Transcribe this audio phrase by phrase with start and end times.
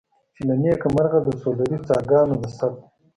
[0.35, 2.81] چې له نیکه مرغه د سولري څاګانو د ثبت.